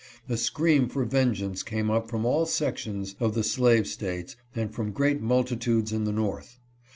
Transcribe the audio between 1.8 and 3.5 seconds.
up from all sections of the